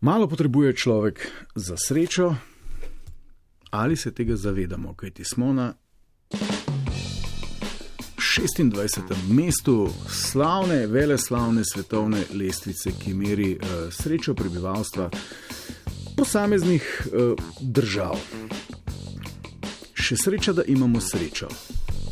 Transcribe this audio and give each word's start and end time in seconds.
Malo 0.00 0.28
potrebuje 0.28 0.76
človek 0.76 1.30
za 1.54 1.74
srečo, 1.76 2.34
ali 3.70 3.96
se 3.96 4.14
tega 4.14 4.36
zavedamo, 4.36 4.94
kajti 4.94 5.24
smo 5.24 5.52
na 5.52 5.74
26. 8.38 9.00
mestu 9.28 9.90
slavne, 10.08 10.86
vele 10.86 11.18
slavne 11.18 11.62
svetovne 11.64 12.22
lestvice, 12.30 12.92
ki 12.94 13.14
meri 13.14 13.56
uh, 13.56 13.92
srečo 13.92 14.34
prebivalstva 14.34 15.10
posameznih 16.16 17.06
uh, 17.06 17.34
držav. 17.60 18.14
Še 19.98 20.16
sreča, 20.16 20.52
da 20.52 20.62
imamo 20.62 21.00
srečo. 21.00 21.48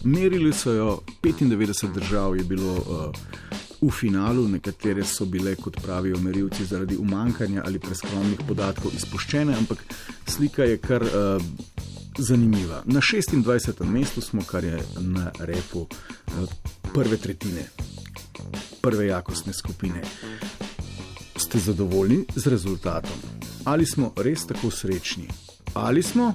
Merili 0.05 0.53
so 0.53 0.73
jo 0.73 1.01
95 1.23 1.93
držav, 1.95 2.37
je 2.37 2.45
bilo 2.45 2.75
uh, 2.75 3.36
v 3.81 3.91
finalu, 3.91 4.49
nekatere 4.49 5.05
so 5.05 5.27
bile, 5.27 5.55
kot 5.57 5.77
pravijo 5.83 6.19
merilci, 6.19 6.65
zaradi 6.65 6.97
umankanja 6.97 7.63
ali 7.67 7.79
preskromnih 7.79 8.41
podatkov 8.49 8.95
izpuščene, 8.95 9.55
ampak 9.55 9.83
slika 10.29 10.65
je 10.65 10.79
kar 10.79 11.03
uh, 11.03 11.43
zanimiva. 12.19 12.83
Na 12.87 13.01
26. 13.01 13.85
mestu 13.85 14.21
smo, 14.21 14.43
kar 14.43 14.65
je 14.65 14.81
na 15.01 15.31
repu 15.39 15.87
uh, 15.87 16.49
prve 16.95 17.17
tretjine, 17.17 17.69
prve 18.81 19.07
jakostne 19.07 19.53
skupine. 19.53 20.03
Ste 21.37 21.59
zadovoljni 21.59 22.25
z 22.35 22.47
rezultatom? 22.47 23.19
Ali 23.65 23.87
smo 23.87 24.13
res 24.17 24.47
tako 24.47 24.71
srečni? 24.71 25.29
Ali 25.75 26.03
smo, 26.03 26.35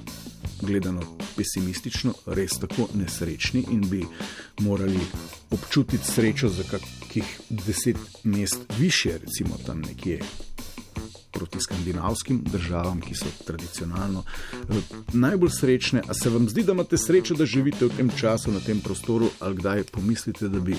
gledano 0.62 1.02
pesimistično, 1.36 2.14
res 2.26 2.60
tako 2.62 2.88
nesrečni 2.94 3.66
in 3.72 3.90
bi 3.90 4.06
morali 4.60 5.00
občutiti 5.52 6.12
srečo 6.12 6.50
za 6.50 6.64
kakih 7.12 7.40
deset 7.50 7.98
mest 8.24 8.60
više, 8.80 9.10
recimo 9.10 9.58
tam 9.66 9.82
nekje. 9.82 10.20
Proti 11.32 11.60
skandinavskim 11.60 12.44
državam, 12.44 13.02
ki 13.02 13.16
so 13.16 13.26
tradicionalno 13.46 14.24
eh, 14.54 14.74
najbolj 15.14 15.50
srečne, 15.60 16.02
a 16.08 16.14
se 16.14 16.30
vam 16.30 16.50
zdi, 16.50 16.64
da 16.64 16.72
imate 16.72 16.98
srečo, 16.98 17.36
da 17.36 17.46
živite 17.46 17.86
v 17.86 17.98
tem 17.98 18.12
času, 18.20 18.52
na 18.52 18.60
tem 18.60 18.80
prostoru, 18.80 19.30
ali 19.40 19.56
kdaj 19.56 19.84
pomislite, 19.84 20.48
da 20.48 20.60
bi 20.60 20.76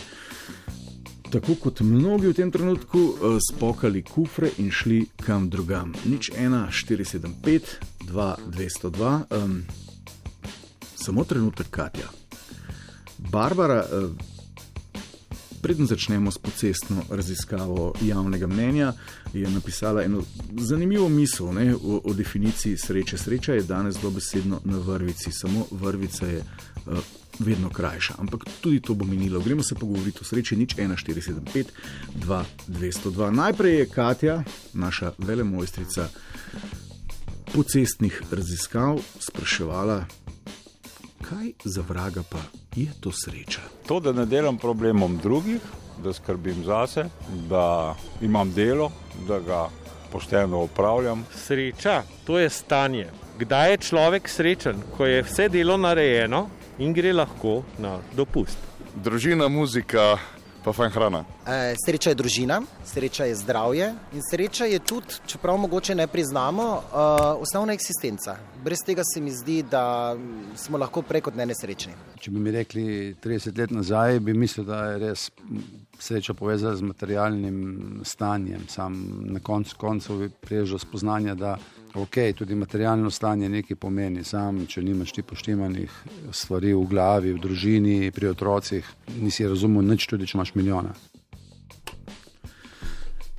tako 1.33 1.55
kot 1.55 1.80
mnogi 1.80 2.27
v 2.27 2.34
tem 2.34 2.50
trenutku 2.50 2.98
eh, 2.98 3.39
spokali 3.52 4.02
kufre 4.02 4.50
in 4.58 4.70
šli 4.70 5.06
kam 5.27 5.50
drugam. 5.50 5.92
Nič 6.05 6.30
1, 6.33 6.67
475, 6.72 7.61
2, 8.08 8.36
202, 8.48 9.44
um, 9.44 9.62
samo 10.96 11.24
trenutek, 11.24 11.67
Katja. 11.70 12.08
Barbara. 13.19 13.84
Preden 15.62 15.86
začnemo 15.86 16.30
s 16.30 16.38
pocestno 16.38 17.02
raziskavo 17.10 17.94
javnega 18.02 18.46
mnenja, 18.46 18.92
je 19.32 19.50
napisala 19.50 20.02
eno 20.02 20.22
zanimivo 20.58 21.08
misel 21.08 21.55
ne, 21.55 21.74
o, 21.74 22.00
o 22.05 22.14
definiciji 22.14 22.77
sreče. 22.77 23.18
Sreča 23.18 23.55
je 23.55 23.62
danes 23.62 23.96
dobesedno 24.02 24.60
na 24.64 24.78
vrvici, 24.78 25.33
samo 25.33 25.66
vrvica 25.70 26.27
je 26.27 26.38
uh, 26.38 26.98
vedno 27.38 27.70
krajša. 27.70 28.14
Ampak 28.18 28.44
tudi 28.60 28.80
to 28.80 28.94
bo 28.94 29.05
minilo. 29.05 29.40
Gremo 29.40 29.62
se 29.62 29.74
pogovoriti 29.74 30.18
o 30.20 30.24
sreči, 30.24 30.56
nič 30.56 30.74
1475, 30.77 31.64
2202. 32.27 33.30
Najprej 33.30 33.78
je 33.78 33.86
Katja, 33.86 34.42
naša 34.72 35.12
velemojstrica 35.18 36.08
pocestnih 37.55 38.22
raziskav, 38.30 38.98
spraševala, 39.20 40.05
kaj 41.23 41.53
za 41.65 41.83
vraga 41.89 42.23
pa 42.31 42.39
je 42.77 42.91
to 43.01 43.12
sreča? 43.12 43.61
To, 43.87 44.01
da 44.01 44.12
ne 44.12 44.27
delam 44.27 44.59
problemom 44.59 45.19
drugih, 45.23 45.61
da 46.05 46.12
skrbim 46.12 46.64
zase, 46.64 47.05
da 47.48 47.95
imam 48.20 48.53
delo, 48.53 48.91
da 49.29 49.41
ga 49.41 49.69
pošteno 50.12 50.64
upravljam. 50.64 51.27
Sreča, 51.34 52.03
to 52.25 52.39
je 52.39 52.51
stanje. 52.51 53.06
Kdaj 53.39 53.70
je 53.70 53.79
človek 53.79 54.29
srečen, 54.29 54.83
ko 54.97 55.06
je 55.06 55.23
vse 55.23 55.48
delo 55.48 55.77
narejeno 55.77 56.48
in 56.79 56.92
gre 56.92 57.12
lahko 57.12 57.62
na 57.79 57.98
dopust? 58.17 58.58
Družina, 59.05 59.48
muzika, 59.48 60.19
pa 60.64 60.73
fajn 60.73 60.90
hrana. 60.90 61.24
E, 61.46 61.74
sreča 61.86 62.11
je 62.11 62.14
družina, 62.14 62.61
sreča 62.86 63.24
je 63.24 63.34
zdravje 63.34 63.89
in 64.14 64.23
sreča 64.30 64.64
je 64.70 64.78
tudi, 64.78 65.18
čeprav 65.27 65.56
mogoče 65.58 65.95
ne 65.95 66.06
priznamo, 66.06 66.67
uh, 66.73 67.42
osnovna 67.42 67.73
eksistenca. 67.73 68.36
Brez 68.64 68.78
tega 68.86 69.02
se 69.05 69.20
mi 69.20 69.30
zdi, 69.30 69.62
da 69.62 70.17
smo 70.56 70.78
lahko 70.78 71.02
prej 71.02 71.20
kot 71.27 71.36
ne 71.36 71.46
nesrečni. 71.46 71.95
Če 72.22 72.30
bi 72.30 72.40
mi 72.40 72.55
rekli 72.55 73.14
30 73.24 73.58
let 73.58 73.74
nazaj, 73.74 74.20
bi 74.20 74.34
mislil, 74.34 74.67
da 74.67 74.84
je 74.92 74.98
res 75.02 75.30
sreča 75.98 76.34
povezana 76.34 76.77
z 76.77 76.86
materialnim 76.86 78.01
stanjem. 78.05 78.67
Sam 78.68 78.98
na 79.34 79.40
koncu 79.40 79.77
koncev 79.78 80.28
priježo 80.40 80.78
spoznanja, 80.78 81.34
da 81.34 81.56
ok, 81.95 82.17
tudi 82.36 82.55
materialno 82.55 83.11
stanje 83.11 83.48
nekaj 83.48 83.77
pomeni. 83.77 84.25
Sam, 84.25 84.67
če 84.67 84.83
nimaš 84.83 85.13
ti 85.13 85.23
poštimanih 85.23 85.92
stvari 86.33 86.75
v 86.75 86.85
glavi, 86.89 87.33
v 87.33 87.41
družini, 87.41 88.13
pri 88.14 88.33
otrocih, 88.33 88.86
nisi 89.20 89.48
razumel 89.48 89.85
nič, 89.86 90.07
tudi 90.11 90.27
če 90.27 90.39
imaš 90.39 90.55
milijona. 90.55 90.95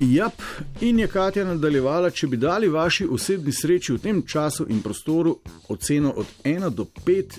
Jap, 0.00 0.32
in 0.80 0.98
je 0.98 1.06
Katja 1.06 1.44
nadaljevala, 1.46 2.08
če 2.10 2.26
bi 2.26 2.36
dali 2.36 2.66
vaši 2.68 3.04
osebni 3.06 3.52
sreči 3.54 3.92
v 3.94 4.00
tem 4.02 4.22
času 4.26 4.64
in 4.68 4.80
prostoru 4.82 5.36
oceno 5.70 6.10
od 6.16 6.26
1 6.44 6.70
do 6.74 6.86
5, 7.06 7.36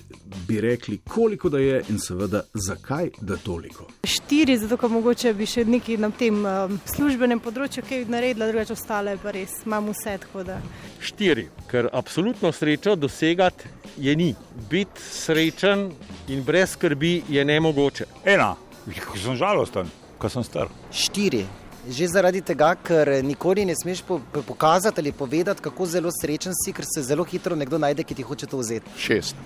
bi 0.48 0.62
rekli, 0.64 1.02
koliko 1.04 1.50
da 1.50 1.60
je 1.60 1.82
in 1.90 2.00
seveda 2.00 2.46
zakaj 2.54 3.10
da 3.22 3.36
toliko. 3.36 3.90
Štiri, 4.08 4.56
zato 4.58 4.78
ker 4.78 4.90
mogoče 4.90 5.34
bi 5.36 5.46
še 5.52 5.66
nekaj 5.68 5.98
na 6.00 6.10
tem 6.16 6.38
um, 6.48 6.78
službenem 6.96 7.44
področju 7.44 7.84
kaj 7.90 8.08
naredila, 8.08 8.48
drugače 8.48 8.74
ostale 8.78 9.18
pa 9.20 9.36
res 9.36 9.58
imam 9.66 9.92
vse 9.92 10.16
tako 10.24 10.48
da. 10.48 10.62
Štiri, 11.04 11.50
ker 11.68 11.92
absolutno 11.92 12.54
srečo 12.56 12.96
dosegati 12.96 13.68
je 14.00 14.16
ni. 14.16 14.32
Biti 14.72 15.04
srečen 15.04 15.90
in 16.32 16.48
brez 16.48 16.78
skrbi 16.78 17.18
je 17.36 17.44
nemogoče. 17.46 18.08
Ena, 18.24 18.54
ko 19.12 19.20
sem 19.20 19.36
žalosten, 19.36 19.92
ko 20.18 20.32
sem 20.32 20.48
star. 20.48 20.72
Štiri. 20.96 21.44
Že 21.90 22.08
zaradi 22.08 22.42
tega, 22.42 22.72
ker 22.82 23.10
nikoli 23.22 23.66
ne 23.66 23.76
smeš 23.78 24.02
po, 24.08 24.20
pokazati 24.48 25.02
ali 25.02 25.12
povedati, 25.12 25.62
kako 25.62 25.86
zelo 25.86 26.10
srečen 26.12 26.54
si, 26.58 26.74
ker 26.74 26.86
se 26.86 27.04
zelo 27.04 27.24
hitro 27.24 27.56
nekdo 27.56 27.78
najde, 27.78 28.04
ki 28.04 28.16
ti 28.16 28.24
hoče 28.24 28.48
to 28.50 28.58
vzeti. 28.58 28.90
Šest. 28.98 29.36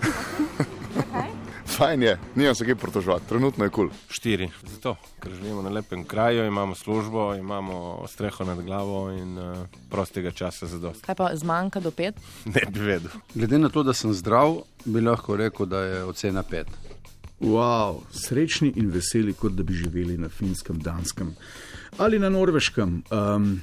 Fajn 1.76 2.02
je, 2.02 2.18
nimam 2.34 2.54
se 2.54 2.64
kaj 2.64 2.74
protožovati, 2.74 3.28
trenutno 3.28 3.64
je 3.64 3.70
kul. 3.70 3.88
Cool. 3.88 3.98
Štiri. 4.08 4.48
Zato, 4.62 4.96
ker 5.20 5.32
živimo 5.32 5.62
na 5.62 5.70
lepem 5.70 6.04
kraju, 6.04 6.46
imamo 6.46 6.74
službo, 6.74 7.34
imamo 7.34 8.04
streho 8.08 8.44
nad 8.44 8.62
glavo 8.62 9.10
in 9.10 9.38
uh, 9.38 9.58
prostega 9.90 10.30
časa 10.30 10.66
za 10.66 10.78
dosti. 10.78 11.04
Kaj 11.06 11.14
pa 11.14 11.30
zmanjka 11.34 11.80
do 11.80 11.90
pet? 11.90 12.14
Ne 12.44 12.64
bi 12.70 12.80
vedel. 12.80 13.10
Glede 13.34 13.58
na 13.58 13.68
to, 13.68 13.82
da 13.82 13.92
sem 13.92 14.12
zdrav, 14.12 14.62
bi 14.84 15.00
lahko 15.00 15.36
rekel, 15.36 15.66
da 15.66 15.80
je 15.80 16.04
ocena 16.04 16.42
pet. 16.42 16.66
Wow, 17.40 18.02
srečni 18.12 18.72
in 18.76 18.90
veseli, 18.90 19.32
kot 19.32 19.52
da 19.52 19.62
bi 19.62 19.72
živeli 19.74 20.18
na 20.18 20.28
finskem, 20.28 20.78
danskem 20.78 21.34
ali 21.96 22.18
na 22.18 22.28
norveškem. 22.28 23.02
Um, 23.10 23.60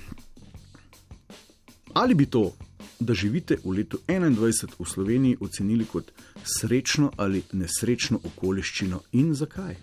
ali 1.94 2.16
bi 2.16 2.26
to, 2.26 2.54
da 3.00 3.14
živite 3.14 3.58
v 3.64 3.78
letu 3.78 4.00
2021 4.08 4.68
v 4.80 4.86
Sloveniji, 4.90 5.38
ocenili 5.42 5.86
kot 5.86 6.12
srečno 6.44 7.12
ali 7.18 7.44
nesrečno 7.52 8.20
okoliščino 8.26 9.02
in 9.12 9.34
zakaj? 9.36 9.76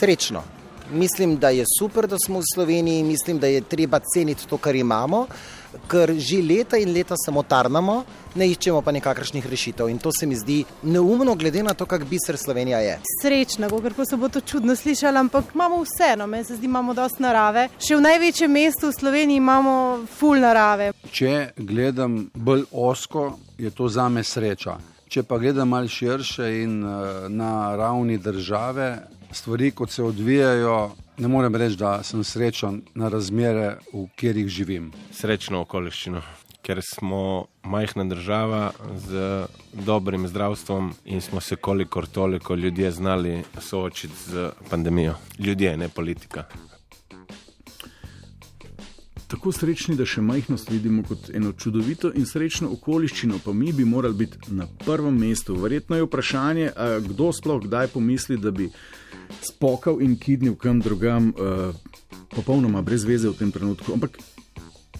Srečno. 0.00 0.42
Mislim, 0.92 1.36
da 1.36 1.48
je 1.48 1.64
super, 1.78 2.06
da 2.08 2.16
smo 2.26 2.40
v 2.40 2.48
Sloveniji, 2.54 3.02
mislim, 3.02 3.38
da 3.38 3.46
je 3.46 3.60
treba 3.60 4.00
ceniti 4.14 4.48
to, 4.48 4.56
kar 4.56 4.76
imamo, 4.76 5.26
ker 5.88 6.12
že 6.18 6.42
leta 6.42 6.76
in 6.76 6.92
leta 6.92 7.16
samo 7.16 7.42
tarnamo, 7.42 8.04
ne 8.34 8.48
iščemo 8.48 8.82
pa 8.82 8.92
nekakršnih 8.92 9.46
rešitev. 9.46 9.88
In 9.88 9.98
to 9.98 10.12
se 10.12 10.26
mi 10.26 10.36
zdi 10.36 10.64
neumno, 10.82 11.34
glede 11.34 11.62
na 11.62 11.74
to, 11.74 11.86
kak 11.86 12.04
biser 12.04 12.36
Slovenija 12.36 12.78
je. 12.78 12.98
Srečna, 13.22 13.68
ker 13.68 14.06
se 14.06 14.16
bo 14.16 14.28
to 14.28 14.40
čudno 14.40 14.76
slišalo, 14.76 15.20
ampak 15.20 15.54
imamo 15.54 15.82
vseeno, 15.82 16.26
meni 16.26 16.44
se 16.44 16.56
zdi, 16.56 16.66
imamo 16.66 16.94
dosti 16.94 17.22
narave. 17.22 17.68
Še 17.78 17.96
v 17.96 18.04
največjem 18.04 18.52
mestu 18.52 18.88
v 18.88 18.98
Sloveniji 18.98 19.42
imamo 19.42 19.74
full 20.18 20.40
narave. 20.40 20.92
Če 21.12 21.52
gledam 21.56 22.28
bolj 22.34 22.68
osko, 22.72 23.32
je 23.58 23.70
to 23.70 23.88
za 23.88 24.08
me 24.08 24.24
sreča. 24.24 24.78
Če 25.08 25.22
pa 25.24 25.38
gledam 25.40 25.70
malo 25.72 25.88
širše 25.88 26.48
in 26.62 26.82
uh, 26.84 27.28
na 27.32 27.76
ravni 27.76 28.18
države, 28.18 28.90
stvari, 29.32 29.70
kot 29.70 29.90
se 29.90 30.02
odvijajo, 30.02 30.90
ne 31.18 31.28
morem 31.28 31.54
reči, 31.54 31.76
da 31.76 32.02
sem 32.02 32.24
srečen 32.24 32.82
na 32.94 33.08
razmere, 33.08 33.78
v 33.92 34.06
katerih 34.14 34.48
živim. 34.48 34.92
Srečno 35.12 35.60
okoliščino, 35.66 36.22
ker 36.62 36.80
smo 36.84 37.48
majhna 37.62 38.04
država 38.04 38.70
z 39.06 39.46
dobrim 39.72 40.28
zdravstvom 40.28 40.92
in 41.04 41.20
smo 41.20 41.40
se 41.40 41.56
kolikor 41.56 42.06
toliko 42.06 42.54
ljudje 42.54 42.90
znali 42.90 43.42
soočiti 43.60 44.14
z 44.30 44.50
pandemijo. 44.70 45.14
Ljudje, 45.38 45.76
ne 45.76 45.88
politika. 45.88 46.44
Tako 49.28 49.52
srečni, 49.52 49.92
da 49.96 50.06
še 50.08 50.22
majhnost 50.24 50.70
vidimo 50.72 51.02
kot 51.04 51.26
eno 51.36 51.50
čudovito 51.52 52.08
in 52.16 52.24
srečno 52.24 52.70
okoliščino, 52.78 53.42
pa 53.44 53.52
mi 53.52 53.74
bi 53.76 53.84
morali 53.84 54.16
biti 54.16 54.54
na 54.56 54.64
prvem 54.86 55.18
mestu. 55.20 55.56
Verjetno 55.60 55.98
je 55.98 56.06
vprašanje, 56.06 56.70
kdo 57.04 57.28
sploh 57.36 57.60
kdaj 57.66 57.90
pomisli, 57.92 58.38
da 58.40 58.50
bi 58.50 58.70
spokal 59.40 60.02
in 60.02 60.16
kidnil 60.18 60.56
kam 60.56 60.80
drugam, 60.80 61.32
uh, 61.36 61.74
popolnoma 62.34 62.82
brez 62.82 63.04
veze 63.04 63.28
v 63.28 63.38
tem 63.38 63.52
trenutku. 63.52 63.92
Ampak 63.92 64.18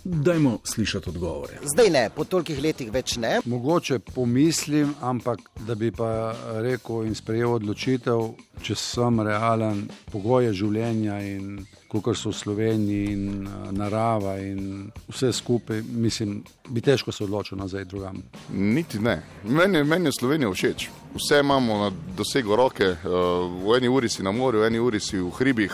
Dajmo 0.05 0.59
slišati 0.65 1.11
odgovore. 1.11 1.59
Zdaj 1.75 1.91
ne, 1.91 2.11
po 2.17 2.25
tolikih 2.25 2.63
letih 2.63 2.93
več 2.93 3.17
ne. 3.17 3.41
Mogoče 3.45 3.99
pomislim, 3.99 4.95
ampak 5.01 5.43
da 5.67 5.75
bi 5.75 5.91
pa 5.93 6.33
rekel 6.63 7.05
in 7.05 7.15
sprejel 7.15 7.59
odločitev, 7.59 8.23
če 8.63 8.77
sem 8.79 9.21
realen, 9.21 9.83
pogoje 10.13 10.55
življenja 10.57 11.19
in 11.29 11.59
kako 11.93 12.15
so 12.15 12.33
v 12.33 12.39
Sloveniji 12.39 13.13
in 13.13 13.27
uh, 13.45 13.69
narava 13.73 14.39
in 14.41 14.89
vse 15.09 15.33
skupaj, 15.33 15.83
mislim, 15.83 16.43
bi 16.69 16.81
težko 16.85 17.13
se 17.13 17.25
odločil 17.25 17.59
nazaj 17.59 17.85
drugam. 17.85 18.23
Niti 18.53 19.01
ne. 19.01 19.21
Meni, 19.45 19.85
meni 19.85 20.09
je 20.09 20.19
Slovenija 20.21 20.53
všeč. 20.53 20.89
Vse 21.15 21.41
imamo 21.41 21.79
na 21.79 21.91
dosegu 22.17 22.57
roke, 22.57 22.85
uh, 22.85 22.99
v 23.65 23.77
eni 23.77 23.89
uri 23.89 24.09
si 24.09 24.23
na 24.23 24.31
morju, 24.33 24.61
v 24.61 24.67
eni 24.67 24.79
uri 24.79 25.01
si 25.01 25.17
v 25.19 25.31
hribih. 25.39 25.73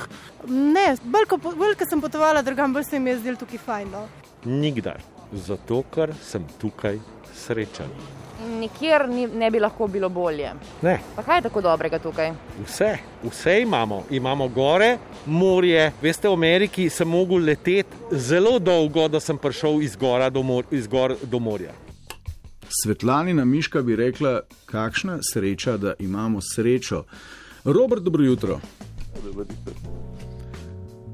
Ne, 0.48 0.94
bolj 1.04 1.26
ko, 1.28 1.36
bolj, 1.36 1.74
ko 1.78 1.86
sem 1.88 2.00
potovala 2.00 2.42
drugam, 2.42 2.72
bolj 2.72 2.84
se 2.84 2.98
mi 2.98 3.10
je 3.10 3.18
zdelo 3.18 3.36
tukaj 3.42 3.58
fajn. 3.58 3.90
No. 3.90 4.06
Nikdar. 4.44 5.02
Zato, 5.32 5.82
ker 5.90 6.14
sem 6.22 6.44
tukaj 6.60 6.98
srečen. 7.34 7.90
Nikjer 8.60 9.08
ni, 9.08 9.26
ne 9.26 9.50
bi 9.50 9.60
lahko 9.62 9.86
bilo 9.88 10.08
bolje. 10.08 10.50
Ne, 10.82 10.98
Pa 11.16 11.22
kaj 11.22 11.38
je 11.38 11.42
tako 11.48 11.60
dobrega 11.64 11.98
tukaj? 11.98 12.32
vse, 12.66 12.90
vse 13.22 13.60
imamo. 13.62 14.02
Imamo 14.10 14.48
gore, 14.48 14.98
morje. 15.26 15.92
Veste, 16.02 16.28
v 16.28 16.32
Ameriki 16.32 16.90
sem 16.90 17.08
mogel 17.08 17.38
leteti 17.46 17.96
zelo 18.12 18.58
dolgo, 18.58 19.08
da 19.08 19.20
sem 19.20 19.38
prišel 19.38 19.82
iz, 19.82 19.96
gora 19.96 20.30
do, 20.30 20.42
mor 20.42 20.64
iz 20.70 20.86
gor 20.86 21.16
do 21.22 21.38
morja. 21.38 21.72
Svetlanina 22.68 23.44
Miška 23.44 23.82
bi 23.82 23.96
rekla, 23.96 24.40
kakšna 24.66 25.18
sreča, 25.32 25.76
da 25.76 25.94
imamo 25.98 26.38
srečo. 26.54 27.04
Robert, 27.64 28.02
dobro 28.02 28.24
jutro. 28.24 28.60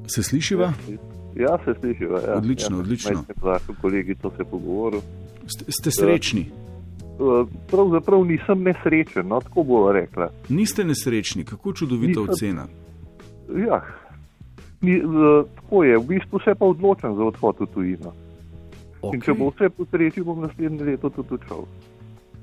Se 0.07 0.23
slišiva? 0.23 0.73
Ja, 1.35 1.57
se 1.65 1.73
sliši. 1.79 2.03
Ja. 2.03 2.37
Odlično, 2.37 2.75
ja, 2.77 2.79
odlično. 2.79 3.23
Med 3.27 3.37
vašo 3.41 3.73
kolegico 3.81 4.31
se 4.37 4.43
pogovoril. 4.43 5.01
Ste, 5.47 5.65
ste 5.71 5.91
srečni? 5.91 6.41
Eh, 6.41 7.45
Pravzaprav 7.71 8.25
nisem 8.25 8.63
nesrečen, 8.63 9.27
no, 9.27 9.39
tako 9.39 9.63
bo 9.63 9.91
rekla. 9.91 10.29
Niste 10.49 10.83
nesrečni, 10.83 11.45
kako 11.45 11.73
čudovita 11.73 12.19
Nisem. 12.19 12.29
ocena. 12.33 12.67
Ja, 13.67 13.81
ni, 14.81 14.97
eh, 14.97 15.03
tako 15.55 15.83
je, 15.83 15.97
v 15.97 16.03
bistvu 16.07 16.39
se 16.39 16.55
pa 16.59 16.65
odločam 16.65 17.15
za 17.15 17.23
odhod 17.23 17.55
v 17.59 17.65
tujino. 17.73 18.13
Okay. 19.01 19.17
In 19.17 19.21
če 19.25 19.33
bo 19.33 19.49
vse 19.49 19.69
po 19.73 19.85
sreči, 19.89 20.21
bom 20.21 20.41
naslednje 20.45 20.85
leto 20.85 21.09
tudi 21.09 21.33
odšel. 21.39 21.65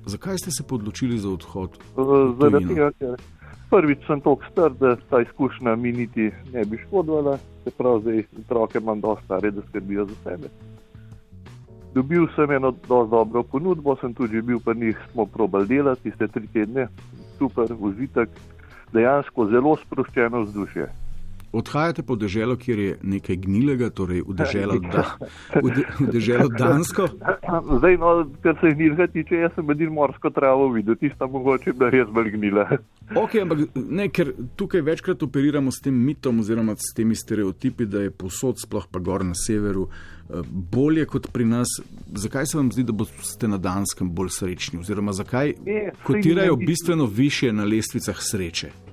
Zakaj 0.08 0.38
ste 0.42 0.50
se 0.50 0.64
odločili 0.64 1.18
za 1.18 1.30
odhod? 1.30 1.76
Eh, 1.78 2.14
Zaradi 2.40 2.66
tega, 2.66 2.90
ker 2.98 3.14
prvič 3.70 4.06
sem 4.06 4.20
tako 4.24 4.42
star, 4.50 4.72
da 4.80 4.96
ta 5.10 5.20
izkušnja 5.22 5.76
mi 5.76 5.92
niti 5.92 6.30
ne 6.52 6.64
bi 6.64 6.80
škodovala, 6.86 7.36
se 7.64 7.70
pravi, 7.70 8.00
zdaj 8.02 8.24
otroke 8.44 8.78
imam 8.78 9.00
dosti 9.00 9.24
stare, 9.24 9.50
da 9.50 9.62
skrbijo 9.68 10.08
za 10.08 10.16
sebe. 10.24 10.48
Dobil 11.94 12.26
sem 12.34 12.50
eno 12.50 12.72
dosti 12.88 13.10
dobro 13.10 13.42
ponudbo, 13.42 13.96
sem 14.00 14.14
tudi 14.14 14.42
bil 14.42 14.58
pri 14.64 14.78
njih, 14.80 14.98
smo 15.12 15.26
probali 15.26 15.66
delati 15.66 16.10
tiste 16.10 16.28
tri 16.28 16.46
tedne, 16.52 16.88
super 17.38 17.70
užitek, 17.78 18.28
dejansko 18.92 19.46
zelo 19.46 19.76
sproščeno 19.76 20.42
vzdušje. 20.42 20.88
Odhajate 21.52 22.02
po 22.02 22.16
deželo, 22.16 22.56
kjer 22.56 22.78
je 22.78 22.96
nekaj 23.02 23.36
gnilega, 23.36 23.88
torej 23.90 24.20
v 24.26 24.34
deželo, 24.36 24.76
da, 24.92 25.04
v 25.56 25.70
de, 25.72 25.84
v 26.00 26.08
deželo 26.12 26.48
Dansko. 26.52 27.08
Zdaj, 27.78 27.96
no, 27.96 28.10
kar 28.44 28.58
se 28.60 28.74
gnilga 28.74 29.06
tiče, 29.12 29.40
jaz 29.46 29.54
sem 29.56 29.70
edin 29.72 29.94
morsko 29.96 30.30
travo 30.34 30.68
videl, 30.74 30.98
tista 31.00 31.26
mogoče 31.26 31.72
bi 31.72 31.88
res 31.94 32.10
bolj 32.12 32.34
gnila. 32.36 32.68
Ok, 33.16 33.38
ampak 33.40 33.72
ne, 33.72 34.10
ker 34.12 34.34
tukaj 34.60 34.82
večkrat 34.84 35.22
operiramo 35.24 35.72
s 35.72 35.80
tem 35.80 35.96
mitom 35.96 36.42
oziroma 36.42 36.74
s 36.76 36.90
temi 36.92 37.16
stereotipi, 37.16 37.86
da 37.88 38.02
je 38.04 38.10
posod, 38.12 38.60
sploh 38.60 38.84
pa 38.92 39.00
gor 39.00 39.24
na 39.24 39.32
severu, 39.32 39.86
eh, 39.88 40.42
bolje 40.44 41.06
kot 41.08 41.30
pri 41.32 41.46
nas. 41.48 41.72
Zakaj 42.12 42.50
se 42.52 42.58
vam 42.58 42.68
zdi, 42.74 42.84
da 42.84 42.92
boste 42.92 43.48
na 43.48 43.56
Danskem 43.56 44.10
bolj 44.12 44.34
srečni? 44.36 44.82
Oziroma 44.84 45.16
zakaj 45.16 45.54
kotirajo 46.04 46.60
bistveno 46.60 47.08
više 47.08 47.52
na 47.52 47.64
lestvicah 47.64 48.20
sreče? 48.20 48.87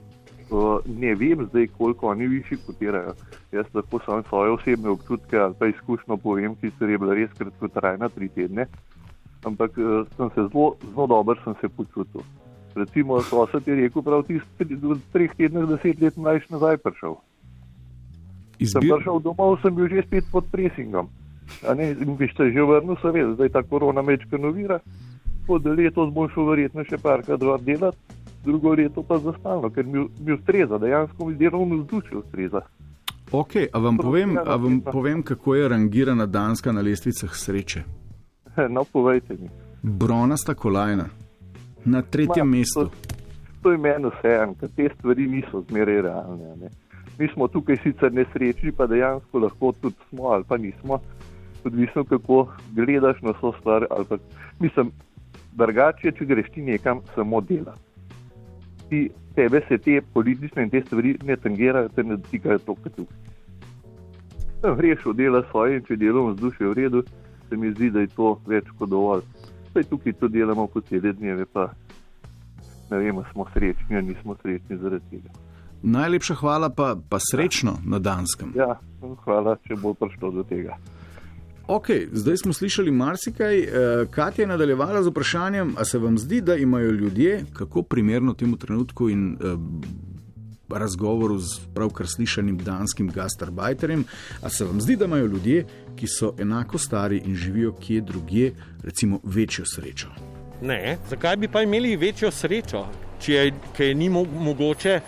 Uh, 0.50 0.77
ne 0.86 1.15
vem 1.15 1.47
zdaj, 1.50 1.68
koliko 1.77 2.07
oni 2.07 2.27
višji 2.27 2.57
kotirajo. 2.68 3.13
Jaz 3.51 3.65
lahko 3.74 4.00
samo 4.06 4.24
svoje 4.30 4.51
osebne 4.51 4.89
občutke 4.89 5.38
ali 5.38 5.53
pa 5.59 5.68
izkušnjo 5.68 6.18
povem, 6.18 6.56
ki 6.56 6.71
se 6.80 6.86
je 6.86 6.97
bila 6.97 7.13
res 7.13 7.33
kratkotrajna, 7.38 8.09
tri 8.09 8.30
tedne. 8.30 8.68
Ampak 9.44 9.77
uh, 9.77 10.07
sem 10.18 10.30
se 10.30 10.47
zelo, 10.51 10.75
zelo 10.86 11.07
dobro 11.07 11.36
sem 11.44 11.56
se 11.62 11.69
počutil. 11.69 12.21
Recimo, 12.75 13.21
sosed 13.21 13.68
je 13.68 13.75
rekel, 13.75 14.03
prav 14.03 14.24
tisti 14.27 14.75
v 14.75 15.00
treh 15.13 15.31
tednih 15.38 15.65
deset 15.69 16.01
let 16.01 16.18
mlajši 16.18 16.53
nazaj 16.53 16.77
prišel. 16.77 17.15
Sem 18.59 18.68
Izbir... 18.68 18.95
prišel 18.98 19.19
domov, 19.19 19.57
sem 19.62 19.75
bil 19.75 19.88
že 19.88 20.03
spet 20.03 20.27
pod 20.31 20.45
presingom. 20.51 21.09
Ne, 21.77 21.91
in 21.91 22.15
bi 22.18 22.27
se 22.38 22.51
že 22.51 22.62
vrnil, 22.62 22.98
seveda, 23.01 23.33
zdaj 23.33 23.50
ta 23.50 23.63
korona 23.63 24.01
mečka 24.01 24.38
novira. 24.38 24.80
Pod 25.48 25.65
letos 25.65 26.13
bom 26.13 26.30
šel 26.30 26.45
verjetno 26.50 26.83
še 26.83 26.98
parkrat 27.01 27.41
delati, 27.65 28.14
drugo 28.45 28.74
leto 28.74 29.03
pa 29.03 29.18
za 29.18 29.33
stalno, 29.39 29.69
ker 29.69 29.86
mi, 29.86 30.07
mi 30.19 30.33
ustreza, 30.33 30.77
dejansko 30.77 31.25
mi 31.25 31.36
delovno 31.36 31.77
vzdušje 31.83 32.18
ustreza. 32.18 32.62
Ok, 33.31 33.51
a 33.74 33.80
vam, 33.80 33.97
povem, 33.97 34.38
a 34.38 34.56
vam 34.56 34.81
povem, 34.81 35.24
kako 35.24 35.56
je 35.56 35.69
rangirana 35.69 36.25
Danska 36.25 36.71
na 36.71 36.81
lestvicah 36.81 37.36
sreče? 37.36 37.83
No, 38.69 38.83
povejte 38.94 39.33
mi. 39.33 39.50
Bronasta 39.83 40.53
kolajna 40.53 41.06
na 41.86 42.01
tretjem 42.01 42.47
Ma, 42.47 42.57
mestu. 42.57 42.89
To 43.62 43.71
je 43.71 43.77
meni 43.77 44.09
vseeno, 44.18 44.56
ker 44.59 44.69
te 44.75 44.89
stvari 44.98 45.27
niso 45.27 45.63
zmeraj 45.69 46.01
realne. 46.01 46.56
Ne. 46.62 46.69
Mi 47.19 47.27
smo 47.33 47.48
tukaj 47.48 47.77
sicer 47.83 48.13
nesrečni, 48.13 48.71
pa 48.71 48.88
dejansko 48.88 49.39
lahko 49.39 49.74
tudi 49.81 49.95
smo 50.09 50.31
ali 50.33 50.44
pa 50.48 50.57
nismo, 50.57 51.00
odvisno 51.63 52.03
kako 52.03 52.48
gledaš 52.75 53.21
na 53.21 53.33
so 53.41 53.53
stvar. 53.59 53.88
ali 53.89 54.06
Pa, 54.06 54.18
mislim, 54.59 54.91
drugače, 55.53 56.12
če 56.12 56.25
greš 56.25 56.50
ti 56.53 56.62
nekam 56.62 57.01
samo 57.15 57.41
delati. 57.41 57.84
Ti, 58.89 59.09
tebe 59.35 59.61
se 59.67 59.77
te 59.77 60.01
politične 60.13 60.63
in 60.63 60.69
te 60.69 60.81
stvari 60.85 61.17
ne 61.23 61.37
tangirajo, 61.37 61.89
te 61.95 62.03
ne 62.03 62.17
dotikajo 62.17 62.59
to, 62.59 62.75
kot 62.75 62.95
tukaj. 62.95 63.17
Tam 64.61 64.77
greš 64.77 65.05
v 65.05 65.13
dela 65.13 65.43
svoje 65.51 65.77
in 65.77 65.85
če 65.85 65.97
delovno 66.01 66.33
vzdušje 66.33 66.65
je 66.65 66.69
v 66.69 66.73
redu, 66.73 67.03
se 67.49 67.57
mi 67.57 67.71
zdi, 67.71 67.89
da 67.91 68.05
je 68.05 68.13
to 68.15 68.35
več 68.47 68.69
kot 68.77 68.89
dovolj. 68.89 69.25
Saj 69.73 69.83
tukaj 69.89 70.13
to 70.19 70.27
delamo 70.27 70.67
po 70.67 70.81
cele 70.81 71.13
dneve, 71.13 71.45
pa 71.45 71.69
ne 72.91 72.97
vemo, 72.97 73.25
smo 73.33 73.45
srečni 73.53 73.97
ali 73.97 74.13
nismo 74.13 74.35
srečni 74.41 74.77
zaradi 74.77 75.09
tega. 75.09 75.29
Najlepša 75.83 76.35
hvala, 76.35 76.69
pa, 76.69 76.95
pa 77.09 77.19
srečno 77.21 77.77
na 77.85 77.99
Danskem. 77.99 78.53
Ja, 78.55 78.79
hvala, 79.25 79.57
če 79.67 79.77
bo 79.77 79.93
prišlo 79.93 80.31
do 80.31 80.43
tega. 80.43 80.77
Ok, 81.67 81.88
zdaj 82.12 82.38
smo 82.38 82.53
slišali 82.53 82.91
marsikaj. 82.91 83.59
Eh, 83.59 83.69
Katja 84.12 84.44
je 84.44 84.47
nadaljevala 84.47 85.03
z 85.03 85.07
vprašanjem, 85.07 85.75
a 85.77 85.86
se 85.86 85.98
vam 85.98 86.17
zdi, 86.17 86.41
da 86.41 86.55
imajo 86.55 86.91
ljudje, 86.91 87.45
kako 87.53 87.81
primerno 87.81 88.34
temu 88.34 88.57
trenutku 88.57 89.10
in 89.10 89.34
eh, 89.34 89.38
razgovoru 90.69 91.39
z 91.39 91.60
pravkar 91.74 92.07
slišanim 92.07 92.57
danskim 92.57 93.10
gastarbajterjem, 93.10 94.03
a 94.41 94.50
se 94.50 94.65
vam 94.65 94.81
zdi, 94.81 94.95
da 94.95 95.05
imajo 95.05 95.25
ljudje, 95.25 95.65
ki 95.95 96.07
so 96.07 96.34
enako 96.39 96.77
stari 96.77 97.22
in 97.25 97.36
živijo 97.36 97.74
kje 97.74 98.01
drugje, 98.01 98.53
recimo 98.84 99.19
večjo 99.24 99.65
srečo? 99.65 100.07
Ne, 100.62 100.98
zakaj 101.10 101.38
bi 101.38 101.48
pa 101.48 101.62
imeli 101.62 101.95
večjo 101.95 102.31
srečo, 102.31 102.86
če 103.19 103.34
je, 103.34 103.53
je 103.79 103.95
ni 103.95 104.10
mo 104.10 104.24
mogoče 104.24 105.00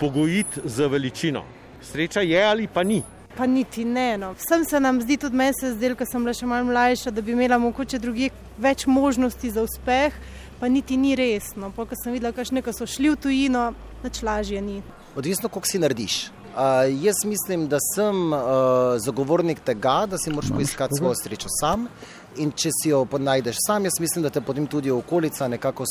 pogojiti 0.00 0.60
z 0.64 0.86
veličino? 0.86 1.44
Sreča 1.82 2.20
je 2.20 2.44
ali 2.44 2.68
pa 2.74 2.82
ni. 2.82 3.02
Pa 3.36 3.46
niti 3.46 3.84
ne. 3.84 4.18
No. 4.18 4.34
Vsem 4.38 4.64
se 4.64 4.80
nam 4.80 5.00
zdi, 5.02 5.16
tudi 5.16 5.36
meni 5.36 5.52
se 5.60 5.66
je 5.66 5.74
zdelo, 5.74 5.96
ko 5.98 6.06
sem 6.06 6.22
bila 6.22 6.34
še 6.34 6.46
malo 6.46 6.68
mlajša, 6.70 7.10
da 7.10 7.22
bi 7.22 7.34
imela 7.34 7.58
mogoče 7.58 7.98
drugje 7.98 8.30
več 8.62 8.86
možnosti 8.86 9.50
za 9.50 9.64
uspeh, 9.66 10.14
pa 10.60 10.70
niti 10.70 10.96
ni 10.96 11.16
res. 11.18 11.54
No. 11.58 11.72
Pa, 11.74 11.88
ko 11.88 11.98
sem 11.98 12.14
videla, 12.14 12.34
kakšne 12.36 12.62
ko 12.62 12.72
so 12.76 12.86
šli 12.86 13.10
v 13.10 13.18
tujino, 13.26 13.66
nič 14.04 14.22
lažje 14.22 14.62
ni. 14.62 14.78
Odvisno, 15.18 15.50
koliko 15.50 15.70
si 15.70 15.82
narediš. 15.82 16.16
Uh, 16.54 16.86
jaz 17.02 17.24
mislim, 17.26 17.66
da 17.66 17.80
sem 17.82 18.14
uh, 18.30 18.94
zagovornik 19.02 19.58
tega, 19.66 20.04
da 20.06 20.18
si 20.18 20.30
moraš 20.30 20.52
poiskati 20.54 20.94
svojo 21.00 21.18
srečo 21.18 21.50
sam. 21.50 21.88
In 22.36 22.50
če 22.50 22.70
si 22.74 22.90
jo 22.90 23.04
najdeš 23.18 23.56
sam, 23.66 23.84
jaz 23.84 24.00
mislim, 24.00 24.22
da 24.24 24.30
te 24.30 24.40
potem 24.40 24.66
tudi 24.66 24.90
okolica 24.90 25.48
nekako 25.48 25.84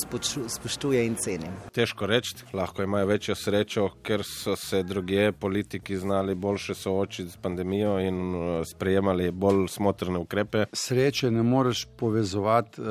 spoštuje 0.49 1.05
in 1.07 1.15
ceni. 1.15 1.47
Težko 1.71 2.07
reči, 2.07 2.35
lahko 2.53 2.83
imajo 2.83 3.07
večjo 3.07 3.35
srečo, 3.35 3.87
ker 4.03 4.23
so 4.27 4.55
se 4.59 4.83
druge 4.83 5.31
politiki 5.31 5.97
znali 5.97 6.35
boljše 6.35 6.75
soočiti 6.75 7.31
s 7.31 7.37
pandemijo 7.37 7.99
in 7.99 8.35
uh, 8.35 8.65
sprejemali 8.67 9.31
bolj 9.31 9.67
smotrne 9.71 10.19
ukrepe. 10.19 10.65
Sreče 10.73 11.31
ne 11.31 11.43
moreš 11.43 11.85
povezovati 11.97 12.81
uh, 12.81 12.87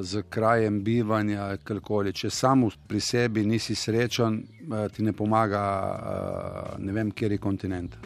z 0.00 0.22
krajem 0.30 0.82
bivanja, 0.84 1.56
karkoli. 1.64 2.12
Če 2.12 2.30
sam 2.30 2.64
pri 2.88 3.00
sebi 3.00 3.44
nisi 3.44 3.74
srečen, 3.74 4.40
uh, 4.40 4.88
ti 4.92 5.02
ne 5.02 5.12
pomaga 5.12 5.66
uh, 5.90 6.80
ne 6.80 6.92
vem, 6.92 7.12
kjer 7.12 7.36
je 7.36 7.38
kontinent. 7.38 7.96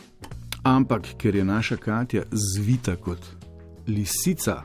Ampak 0.65 1.15
ker 1.19 1.37
je 1.37 1.45
naša 1.45 1.77
Katja 1.77 2.23
zvita 2.33 2.97
kot 2.97 3.44
lisica, 3.87 4.63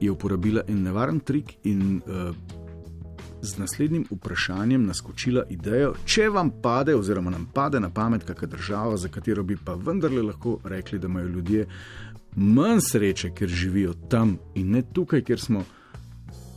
je 0.00 0.10
uporabila 0.10 0.62
en 0.68 0.82
nevaren 0.82 1.20
trik 1.20 1.58
in 1.68 2.00
uh, 2.06 2.34
z 3.42 3.58
naslednjim 3.58 4.04
vprašanjem 4.10 4.84
naskočila 4.86 5.44
idejo, 5.50 5.94
če 6.04 6.28
vam 6.28 6.50
pade, 6.62 6.94
oziroma 6.96 7.30
nam 7.30 7.46
pade 7.54 7.80
na 7.80 7.90
pamet 7.90 8.24
kakšna 8.24 8.48
država, 8.48 8.96
za 8.96 9.08
katero 9.08 9.42
bi 9.42 9.56
pa 9.56 9.74
vendarle 9.74 10.22
lahko 10.22 10.58
rekli, 10.64 10.98
da 10.98 11.08
imajo 11.08 11.28
ljudje 11.28 11.66
manj 12.36 12.80
sreče, 12.80 13.30
ker 13.34 13.48
živijo 13.48 13.94
tam 14.08 14.36
in 14.54 14.70
ne 14.70 14.82
tukaj, 14.82 15.22
ker 15.24 15.40
smo 15.40 15.64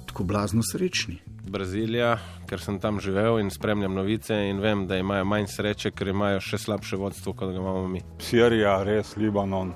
tako 0.07 0.23
blazno 0.23 0.61
srečni. 0.71 1.17
Brazilija, 1.49 2.17
ker 2.47 2.61
sem 2.61 2.79
tam 2.79 2.99
živel 2.99 3.39
in 3.39 3.49
spremljam 3.51 3.93
novice 3.93 4.35
in 4.49 4.59
vem, 4.59 4.85
da 4.87 4.97
imajo 4.97 5.25
manj 5.25 5.47
sreče, 5.55 5.91
ker 5.91 6.07
imajo 6.07 6.39
še 6.39 6.57
slabše 6.57 6.99
vodstvo, 6.99 7.33
kot 7.33 7.51
ga 7.51 7.59
imamo 7.59 7.87
mi. 7.87 8.01
Sirija, 8.21 8.77
res 8.83 9.15
Libanon, 9.17 9.73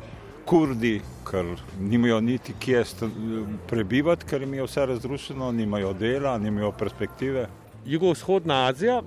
Kurdi, 0.48 1.02
ker 1.28 1.46
nimajo 1.80 2.22
niti 2.22 2.54
kje 2.60 2.84
prebivati, 3.68 4.26
ker 4.26 4.42
jim 4.42 4.54
je 4.54 4.64
vse 4.64 4.86
razrušeno, 4.86 5.52
nimajo 5.52 5.94
dela, 5.94 6.38
nimajo 6.38 6.72
perspektive. 6.72 7.48
Jugovzhodna 7.86 8.66
Azija, 8.68 9.02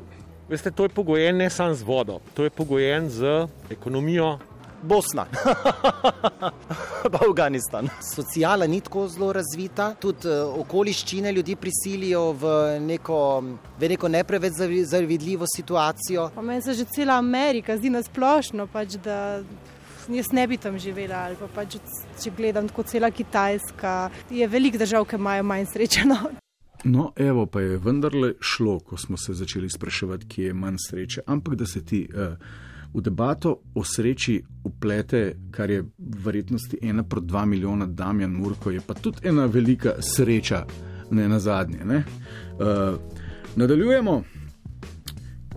veste, 0.49 0.71
to 0.71 0.85
je 0.85 0.89
pogojen 0.89 1.37
ne 1.37 1.51
samo 1.51 1.75
z 1.75 1.83
vodo, 1.83 2.21
to 2.35 2.45
je 2.45 2.51
pogojen 2.51 3.09
z 3.11 3.47
ekonomijo. 3.71 4.39
Bosna, 4.83 5.27
pa 7.13 7.19
Afganistan. 7.31 7.89
Sociala 8.15 8.67
ni 8.67 8.81
tako 8.81 9.09
zelo 9.09 9.33
razvita, 9.33 9.95
tudi 10.01 10.29
okoliščine 10.61 11.33
ljudi 11.33 11.57
prisilijo 11.57 12.31
v 12.33 12.55
neko, 12.81 13.19
v 13.81 13.91
neko 13.93 14.09
ne 14.09 14.23
preveč 14.25 14.53
zavidljivo 14.85 15.45
situacijo. 15.57 16.31
Pa 16.35 16.43
meni 16.43 16.63
se 16.63 16.75
že 16.75 16.85
cela 16.85 17.19
Amerika 17.19 17.77
zdi 17.77 17.91
nasplošno, 17.91 18.67
pač, 18.73 18.97
da 19.05 19.43
jaz 20.15 20.33
ne 20.33 20.47
bi 20.47 20.57
tam 20.57 20.79
živela. 20.79 21.29
Pa 21.41 21.49
pač, 21.55 21.77
če 22.23 22.33
gledam 22.37 22.69
tako 22.69 22.83
cela 22.83 23.11
Kitajska, 23.11 24.11
je 24.31 24.49
veliko 24.49 24.79
držav, 24.79 25.07
ki 25.09 25.19
imajo 25.21 25.47
manj 25.47 25.69
srečeno. 25.73 26.17
No, 26.85 27.13
evo 27.17 27.45
pa 27.47 27.61
je 27.61 27.77
vendarle 27.79 28.33
šlo, 28.41 28.79
ko 28.81 28.97
smo 28.97 29.17
se 29.17 29.35
začeli 29.35 29.69
spraševati, 29.71 30.27
kje 30.29 30.47
je 30.47 30.55
manj 30.55 30.77
sreče. 30.89 31.23
Ampak 31.27 31.55
da 31.55 31.67
se 31.67 31.85
ti 31.85 32.07
uh, 32.09 32.37
v 32.95 33.03
debato 33.05 33.59
o 33.75 33.85
sreči 33.85 34.41
uplete, 34.65 35.37
kar 35.51 35.71
je 35.71 35.85
verjetnosti 35.99 36.79
ena 36.83 37.05
proti 37.05 37.27
dva 37.27 37.45
milijona, 37.45 37.87
Damjan 37.87 38.33
Murko, 38.33 38.71
je 38.71 38.81
pa 38.87 38.95
tudi 38.95 39.29
ena 39.29 39.47
velika 39.47 39.93
sreča, 40.01 40.65
ne 41.11 41.29
na 41.29 41.39
zadnje. 41.39 41.85
Ne? 41.85 42.05
Uh, 42.59 42.99
nadaljujemo. 43.57 44.23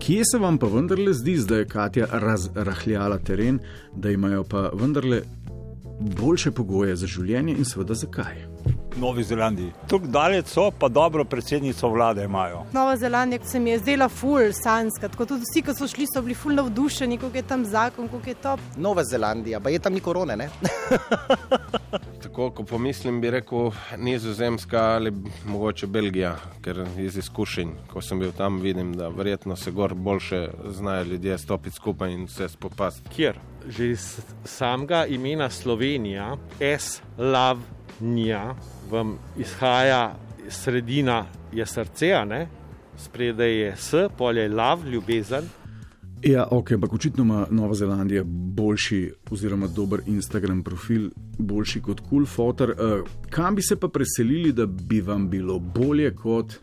Kje 0.04 0.24
se 0.24 0.38
vam 0.38 0.58
pa 0.58 0.66
vendarle 0.68 1.12
zdi, 1.12 1.38
da 1.48 1.56
je 1.56 1.68
Katja 1.68 2.06
razrahljala 2.12 3.18
teren, 3.18 3.58
da 3.96 4.10
imajo 4.10 4.44
pa 4.44 4.70
vendarle 4.74 5.22
boljše 6.00 6.50
pogoje 6.50 6.96
za 6.96 7.06
življenje 7.06 7.54
in 7.58 7.64
seveda 7.64 7.94
zakaj? 7.94 8.53
Novi 8.96 9.24
Zelandiji. 9.24 9.72
Tukaj 9.88 10.08
daleč 10.08 10.46
so, 10.46 10.70
pa 10.78 10.88
dobro 10.88 11.24
predsednico 11.24 11.88
vlade 11.88 12.24
imajo. 12.24 12.62
Nova 12.72 12.96
Zelandija 12.96 13.44
se 13.44 13.60
mi 13.60 13.70
je 13.70 13.78
zdela 13.78 14.08
ful, 14.08 14.52
sanska. 14.62 15.08
Tako 15.08 15.26
tudi 15.26 15.42
vsi, 15.50 15.62
ki 15.62 15.74
so 15.74 15.88
šli, 15.88 16.06
so 16.14 16.22
bili 16.22 16.34
ful 16.34 16.54
navdušeni, 16.54 17.18
kako 17.18 17.36
je 17.36 17.42
tam 17.42 17.64
zakon, 17.64 18.08
kako 18.08 18.28
je 18.28 18.34
top. 18.34 18.60
Nova 18.76 19.04
Zelandija, 19.04 19.60
pa 19.60 19.70
je 19.70 19.78
tam 19.78 19.92
ni 19.92 20.00
korone, 20.00 20.36
ne? 20.36 20.48
Tako, 22.22 22.50
ko 22.50 22.64
pomislim, 22.64 23.20
bi 23.20 23.30
rekel 23.30 23.70
Nizozemska 23.96 24.80
ali 24.80 25.12
mogoče 25.46 25.86
Belgija, 25.86 26.36
ker 26.62 26.86
iz 26.98 27.16
izkušenj, 27.16 27.70
ko 27.92 28.02
sem 28.02 28.18
bil 28.18 28.32
tam, 28.32 28.60
vidim, 28.60 28.92
da 28.96 29.08
verjetno 29.08 29.56
se 29.56 29.70
gor 29.70 29.94
boljše 29.94 30.48
znajo 30.66 31.04
ljudje 31.04 31.38
stopiti 31.38 31.76
skupaj 31.76 32.12
in 32.12 32.28
se 32.28 32.48
spopasti. 32.48 33.08
Kjer? 33.16 33.38
Že 33.68 33.90
iz 33.90 34.20
samega 34.44 35.06
imena 35.06 35.50
Slovenija, 35.50 36.36
S, 36.60 37.02
Lav, 37.18 37.58
Nja, 38.00 38.54
vam 38.90 39.18
izhaja 39.38 40.16
sredina, 40.48 41.26
je 41.52 41.66
srce, 41.66 42.10
spredaj 42.98 43.60
je 43.60 43.76
S, 43.76 43.94
polje 44.18 44.42
je 44.42 44.48
lav, 44.48 44.88
ljubezen. 44.88 45.44
Ja, 46.22 46.46
ok, 46.50 46.72
ampak 46.72 46.92
očitno 46.92 47.24
ima 47.24 47.46
Nova 47.50 47.74
Zelandija 47.74 48.22
boljši, 48.26 49.12
oziroma 49.30 49.66
dober 49.66 50.00
Instagram 50.06 50.62
profil, 50.62 51.10
boljši 51.38 51.80
kot 51.80 52.00
Cool 52.08 52.26
Fotor. 52.26 52.70
Uh, 52.70 53.08
kam 53.30 53.54
bi 53.54 53.62
se 53.62 53.76
pa 53.80 53.88
preselili, 53.88 54.52
da 54.52 54.66
bi 54.66 55.00
vam 55.00 55.30
bilo 55.30 55.58
bolje 55.58 56.14
kot 56.14 56.54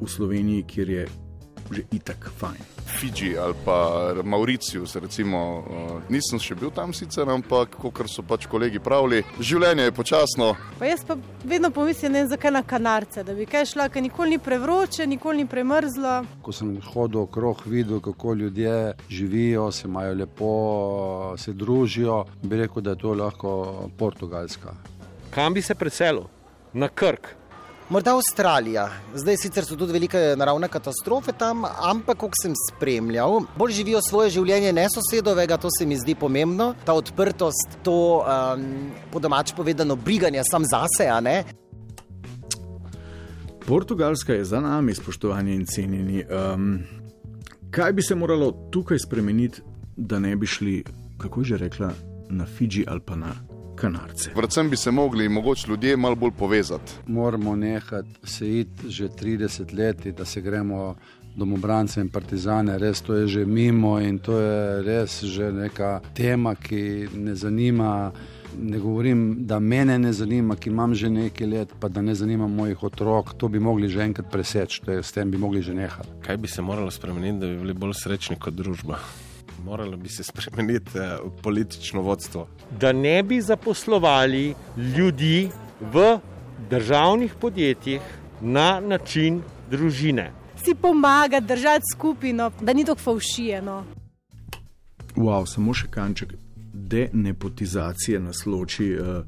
v 0.00 0.08
Sloveniji, 0.08 0.62
kjer 0.62 0.90
je 0.90 1.06
že 1.72 1.84
itak 1.92 2.30
fajn? 2.38 2.60
Fidži 2.98 3.38
ali 3.38 3.54
pa 3.64 4.12
Mauricius, 4.24 4.94
recimo, 5.00 5.64
nisem 6.12 6.40
še 6.42 6.54
bil 6.58 6.70
tam 6.74 6.92
sicer, 6.92 7.28
ampak 7.30 7.76
kot 7.80 8.02
so 8.10 8.22
pač 8.26 8.46
kolegi 8.50 8.80
pravili, 8.82 9.22
življenje 9.40 9.88
je 9.88 9.94
počasno. 9.96 10.52
Pa 10.78 10.90
jaz 10.90 11.04
pa 11.08 11.16
vedno 11.44 11.70
pomislim, 11.74 12.12
ne 12.12 12.26
zakaj 12.28 12.52
na 12.52 12.62
kanarce, 12.62 13.24
da 13.24 13.34
bi 13.34 13.46
kaj 13.48 13.70
šla, 13.72 13.88
ker 13.92 14.04
nikoli 14.04 14.36
ni 14.36 14.38
prevroče, 14.42 15.06
nikoli 15.06 15.42
ni 15.42 15.48
premrzlo. 15.48 16.14
Ko 16.44 16.52
sem 16.52 16.74
hodil 16.92 17.24
okrog, 17.24 17.64
videl, 17.66 18.00
kako 18.04 18.34
ljudje 18.34 18.94
živijo, 19.08 19.70
se 19.72 19.88
imajo 19.88 20.14
lepo, 20.22 20.54
se 21.38 21.52
družijo, 21.52 22.24
bi 22.42 22.62
rekel, 22.64 22.82
da 22.82 22.96
je 22.96 23.02
to 23.04 23.14
lahko 23.14 23.52
Portugalska. 23.98 24.76
Kam 25.32 25.54
bi 25.54 25.62
se 25.62 25.74
preselil? 25.74 26.28
Na 26.72 26.88
Krk. 26.88 27.41
Morda 27.92 28.14
Avstralija. 28.16 28.86
Zdaj 29.14 29.36
sicer 29.36 29.66
so 29.68 29.76
tudi 29.76 29.92
velike 29.92 30.20
naravne 30.40 30.68
katastrofe 30.72 31.34
tam, 31.36 31.66
ampak 31.90 32.22
kot 32.22 32.38
sem 32.40 32.54
spremljal, 32.56 33.42
bolj 33.58 33.74
živijo 33.76 34.00
svoje 34.06 34.30
življenje 34.32 34.70
ne 34.72 34.86
sosedovega, 34.88 35.58
to 35.60 35.68
se 35.68 35.84
mi 35.84 35.98
zdi 36.00 36.14
pomembno. 36.16 36.70
Ta 36.88 36.94
odprtost, 36.96 37.76
to 37.84 38.22
um, 38.22 38.64
po 39.12 39.20
domač 39.20 39.52
povedano 39.52 39.98
briganje 40.00 40.40
sam 40.48 40.64
zase, 40.64 41.10
a 41.12 41.20
ne. 41.20 41.36
Portugalska 43.66 44.40
je 44.40 44.48
za 44.54 44.64
nami, 44.64 44.96
spoštovani 44.96 45.52
in 45.60 45.68
cenjeni. 45.68 46.24
Um, 46.24 46.74
kaj 47.70 47.92
bi 47.92 48.08
se 48.08 48.16
moralo 48.16 48.54
tukaj 48.72 49.04
spremeniti, 49.04 49.60
da 49.96 50.16
ne 50.18 50.32
bi 50.36 50.48
šli, 50.48 50.78
kako 51.20 51.44
že 51.44 51.60
rekla, 51.60 51.92
na 52.32 52.48
Fidži 52.48 52.86
ali 52.88 53.04
pa 53.04 53.20
na 53.20 53.36
Kanarce? 53.82 54.30
Predvsem 54.34 54.70
bi 54.70 54.76
se 54.76 54.90
mogli 54.90 55.28
mogoče 55.28 55.70
ljudje 55.70 55.96
malo 55.96 56.14
bolj 56.14 56.30
povezati. 56.38 56.92
Moramo 57.06 57.56
nehati 57.56 58.08
se 58.24 58.58
iti 58.60 58.90
že 58.90 59.08
30 59.08 59.74
let, 59.78 60.06
da 60.16 60.24
se 60.24 60.40
gremo 60.40 60.94
domobrance 61.36 62.00
in 62.00 62.08
partizane, 62.08 62.78
res 62.78 63.00
to 63.00 63.14
je 63.14 63.26
že 63.26 63.44
mimo 63.46 64.00
in 64.00 64.18
to 64.18 64.38
je 64.38 64.82
res 64.82 65.24
že 65.24 65.52
neka 65.52 66.00
tema, 66.14 66.54
ki 66.54 67.08
ne 67.14 67.34
zanima. 67.34 68.12
Ne 68.58 68.78
govorim, 68.78 69.46
da 69.46 69.58
mene 69.58 69.98
ne 69.98 70.12
zanima, 70.12 70.56
ki 70.56 70.68
imam 70.68 70.94
že 70.94 71.08
nekaj 71.10 71.46
let, 71.46 71.68
pa 71.80 71.88
da 71.88 72.02
ne 72.02 72.14
zanima 72.14 72.46
mojih 72.46 72.82
otrok. 72.82 73.32
To 73.40 73.48
bi 73.48 73.58
mogli 73.58 73.88
že 73.88 74.02
enkrat 74.04 74.30
preseči, 74.30 74.82
to 74.84 74.92
je 74.92 75.02
s 75.02 75.12
tem 75.12 75.30
bi 75.30 75.38
mogli 75.38 75.62
že 75.62 75.74
nehati. 75.74 76.08
Kaj 76.20 76.36
bi 76.36 76.48
se 76.48 76.62
moralo 76.62 76.90
spremeniti, 76.90 77.38
da 77.40 77.46
bi 77.46 77.58
bili 77.58 77.72
bolj 77.74 77.96
srečni 78.04 78.36
kot 78.36 78.54
družba? 78.54 78.98
Moralo 79.64 79.96
bi 79.96 80.08
se 80.08 80.22
spremeniti 80.24 80.98
eh, 80.98 81.18
politično 81.42 82.02
vodstvo. 82.02 82.48
Da 82.80 82.92
ne 82.92 83.22
bi 83.22 83.40
zaposlovali 83.40 84.54
ljudi 84.76 85.50
v 85.80 86.18
državnih 86.70 87.34
podjetjih 87.40 88.00
na 88.40 88.80
način 88.80 89.42
družine. 89.70 90.32
Si 90.64 90.74
pomagati, 90.74 91.46
držati 91.46 91.84
skupino, 91.94 92.50
da 92.60 92.72
ni 92.72 92.84
tako 92.84 93.00
faušijeno. 93.00 93.84
Wow, 95.16 95.46
samo 95.46 95.74
še 95.74 95.86
kanček 95.90 96.32
denepotizacije 96.72 98.20
nas 98.20 98.46
loči 98.46 98.94
uh, 98.94 99.24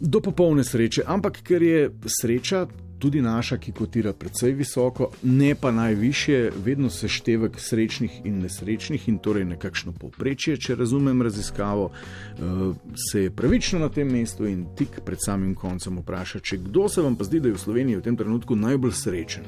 do 0.00 0.20
popolne 0.20 0.64
sreče. 0.64 1.02
Ampak 1.06 1.42
ker 1.42 1.62
je 1.62 1.90
sreča 2.20 2.66
tudi 3.06 3.20
naša, 3.22 3.56
ki 3.62 3.72
kotira 3.72 4.10
precej 4.12 4.50
visoko, 4.58 5.06
ne 5.22 5.54
pa 5.54 5.70
najvišje, 5.70 6.50
vedno 6.64 6.88
seštevek 6.90 7.60
srečnih 7.62 8.16
in 8.26 8.40
nesrečnih, 8.42 9.04
in 9.08 9.20
torej 9.22 9.44
nekakšno 9.46 9.92
povprečje, 9.94 10.56
če 10.58 10.74
razumem 10.74 11.22
raziskavo, 11.22 11.84
uh, 11.92 12.74
se 13.10 13.22
je 13.22 13.30
pravično 13.30 13.78
na 13.78 13.88
tem 13.94 14.10
mestu 14.10 14.48
in 14.50 14.66
tik 14.74 14.98
pred 15.06 15.22
samim 15.22 15.54
koncem 15.54 16.00
vpraša, 16.02 16.42
če 16.42 16.58
kdo 16.66 16.88
se 16.90 17.06
vam 17.06 17.14
pa 17.14 17.28
zdi, 17.30 17.40
da 17.40 17.52
je 17.52 17.54
v 17.54 17.62
Sloveniji 17.62 18.00
v 18.00 18.06
tem 18.08 18.18
trenutku 18.18 18.58
najbolj 18.58 18.98
srečen. 18.98 19.46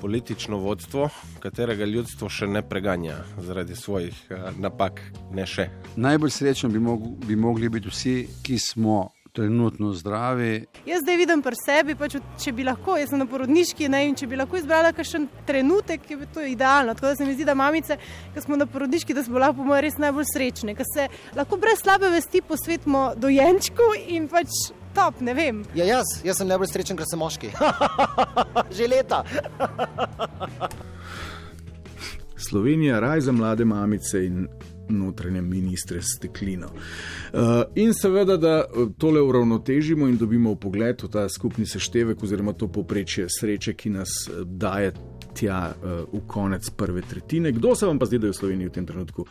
Politično 0.00 0.60
vodstvo, 0.60 1.08
katerega 1.40 1.88
ljudstvo 1.88 2.28
še 2.28 2.46
ne 2.46 2.60
preganja 2.62 3.22
zaradi 3.40 3.76
svojih 3.76 4.20
uh, 4.28 4.50
napak, 4.60 5.00
ne 5.32 5.48
še. 5.48 5.70
Najbolj 5.96 6.36
srečni 6.36 6.76
bi, 6.76 6.84
mog 6.84 7.08
bi 7.24 7.40
mogli 7.40 7.72
biti 7.72 7.88
vsi, 7.88 8.18
ki 8.44 8.60
smo 8.60 9.06
trenutno 9.38 9.92
zdravi. 9.92 10.66
Jaz 10.86 11.02
zdaj 11.02 11.16
vidim 11.16 11.42
pri 11.42 11.56
sebi, 11.60 11.94
pač, 11.94 12.16
če 12.42 12.52
bi 12.56 12.64
lahko, 12.66 12.96
jaz 12.98 13.12
sem 13.12 13.20
na 13.22 13.26
porodniški 13.30 13.86
ne, 13.92 14.00
in 14.08 14.16
če 14.18 14.26
bi 14.26 14.38
lahko 14.40 14.58
izbrala 14.58 14.90
kakšen 14.96 15.28
trenutek, 15.46 16.08
je 16.10 16.26
to 16.34 16.42
idealno. 16.42 16.96
Tako 16.98 17.12
da 17.12 17.18
se 17.20 17.26
mi 17.28 17.36
zdi, 17.36 17.46
da 17.46 17.54
mamice, 17.54 18.00
ki 18.34 18.42
smo 18.42 18.58
na 18.58 18.66
porodniški, 18.66 19.14
da 19.14 19.22
smo 19.22 19.38
lahko 19.38 19.66
moje 19.68 19.84
res 19.86 19.98
najbolj 20.02 20.26
srečne, 20.32 20.74
ker 20.74 20.88
se 20.90 21.06
lahko 21.38 21.58
brez 21.62 21.78
slabe 21.84 22.10
vesti 22.10 22.42
posvetimo 22.48 23.04
dojenčku 23.14 23.86
in 24.10 24.26
pač 24.32 24.72
top, 24.96 25.22
ne 25.22 25.36
vem. 25.38 25.62
Ja, 25.78 25.86
jaz, 25.86 26.16
jaz 26.26 26.42
sem 26.42 26.50
najbolj 26.50 26.72
srečen, 26.72 26.98
ker 26.98 27.06
sem 27.06 27.22
moški. 27.22 27.52
Že 28.76 28.90
leta. 28.90 29.22
Slovenija, 32.48 32.98
raj 33.06 33.28
za 33.28 33.36
mlade 33.38 33.68
mamice 33.68 34.26
in 34.26 34.48
notranje 34.88 35.42
ministre 35.42 36.02
steklino. 36.02 36.68
Uh, 36.68 37.40
in 37.74 37.94
seveda, 37.94 38.36
da 38.36 38.64
tole 38.98 39.22
uravnotežimo 39.22 40.08
in 40.08 40.16
dobimo 40.16 40.54
pogled 40.54 41.02
v 41.02 41.08
ta 41.12 41.28
skupni 41.28 41.66
seštevek, 41.66 42.22
oziroma 42.22 42.52
to 42.52 42.68
poprečje 42.68 43.26
sreče, 43.28 43.74
ki 43.74 43.90
nas 43.90 44.08
daje 44.44 44.92
tja 45.34 45.74
v 46.12 46.20
konec 46.26 46.70
prve 46.70 47.02
tretjine. 47.02 47.52
Kdo 47.52 47.74
se 47.74 47.86
vam 47.86 47.98
pa 47.98 48.06
zdi, 48.06 48.18
da 48.18 48.26
je 48.26 48.32
v 48.32 48.36
Sloveniji 48.36 48.68
v 48.68 48.74
tem 48.74 48.86
trenutku 48.86 49.26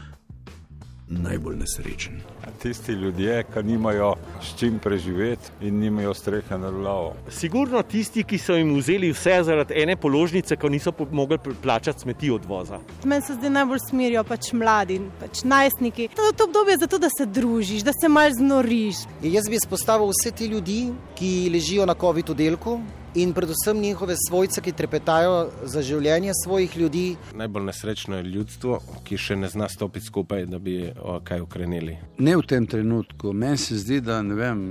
najbolj 1.10 1.56
nesrečen? 1.56 2.22
Tisti 2.62 2.92
ljudje, 2.92 3.44
ki 3.54 3.64
nimajo 3.64 4.14
s 4.42 4.60
čim 4.60 4.80
preživeti 4.80 5.52
in 5.62 5.80
nimajo 5.80 6.14
strehe 6.14 6.58
nad 6.58 6.74
glavo. 6.74 7.14
Sigurno 7.30 7.82
tisti, 7.84 8.24
ki 8.24 8.38
so 8.38 8.56
jim 8.56 8.76
vzeli 8.76 9.12
vse 9.12 9.40
zaradi 9.44 9.74
ene 9.82 9.96
položnice, 9.96 10.56
ko 10.56 10.70
niso 10.70 10.92
mogli 11.12 11.38
plačati 11.62 12.00
smeti 12.00 12.32
odvoza. 12.32 12.80
Meni 13.04 13.22
se 13.22 13.34
zdaj 13.34 13.50
najbolj 13.50 13.80
smirijo 13.90 14.24
pač 14.24 14.52
mladi, 14.54 15.00
pač 15.20 15.44
najstniki. 15.44 16.10
To 16.16 16.28
je 16.28 16.34
to 16.34 16.44
obdobje 16.44 16.78
zato, 16.78 16.98
da 16.98 17.10
se 17.18 17.26
družiš, 17.26 17.84
da 17.84 17.92
se 18.02 18.10
mal 18.10 18.32
znoriš. 18.32 19.06
Jaz 19.24 19.50
bi 19.50 19.56
izpostavil 19.56 20.12
vse 20.12 20.32
te 20.32 20.48
ljudi, 20.48 20.94
ki 21.16 21.50
ležijo 21.54 21.86
na 21.86 21.94
COVID 21.94 22.30
oddelku 22.30 22.80
in 23.18 23.34
predvsem 23.34 23.78
njihove 23.82 24.16
svojce, 24.28 24.62
ki 24.62 24.72
trepetajo 24.72 25.36
za 25.66 25.82
življenje 25.82 26.32
svojih 26.44 26.78
ljudi. 26.78 27.16
Najbolj 27.36 27.64
nesrečno 27.64 28.18
je 28.18 28.24
ljudstvo, 28.24 28.78
ki 29.04 29.18
še 29.18 29.36
ne 29.36 29.50
zna 29.50 29.66
stopiti 29.70 30.06
skupaj, 30.06 30.46
da 30.46 30.60
bi 30.60 30.76
o, 31.02 31.18
kaj 31.24 31.42
ukrenili. 31.42 31.98
Ne 32.18 32.36
v 32.38 32.46
tem 32.46 32.68
trenutku. 32.70 33.34
Meni 33.34 33.58
se 33.58 33.78
zdi, 33.78 33.98
da 34.02 34.20
ne 34.22 34.38
vem, 34.38 34.62